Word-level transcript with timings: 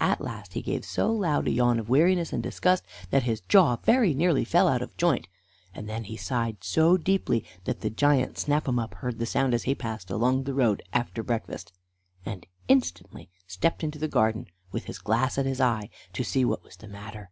At 0.00 0.20
last 0.20 0.54
he 0.54 0.62
gave 0.62 0.84
so 0.84 1.12
loud 1.12 1.46
a 1.46 1.52
yawn 1.52 1.78
of 1.78 1.88
weariness 1.88 2.32
and 2.32 2.42
disgust 2.42 2.84
that 3.10 3.22
his 3.22 3.40
jaw 3.42 3.76
very 3.76 4.14
nearly 4.14 4.44
fell 4.44 4.66
out 4.66 4.82
of 4.82 4.96
joint, 4.96 5.28
and 5.72 5.88
then 5.88 6.02
he 6.02 6.16
sighed 6.16 6.64
so 6.64 6.96
deeply 6.96 7.44
that 7.66 7.80
the 7.80 7.88
giant 7.88 8.36
Snap 8.36 8.66
'em 8.66 8.80
up 8.80 8.94
heard 8.94 9.20
the 9.20 9.26
sound 9.26 9.54
as 9.54 9.62
he 9.62 9.76
passed 9.76 10.10
along 10.10 10.42
the 10.42 10.54
road 10.54 10.82
after 10.92 11.22
breakfast, 11.22 11.72
and 12.26 12.46
instantly 12.66 13.30
stepped 13.46 13.84
into 13.84 14.00
the 14.00 14.08
garden, 14.08 14.48
with 14.72 14.86
his 14.86 14.98
glass 14.98 15.38
at 15.38 15.46
his 15.46 15.60
eye, 15.60 15.88
to 16.14 16.24
see 16.24 16.44
what 16.44 16.64
was 16.64 16.74
the 16.74 16.88
matter. 16.88 17.30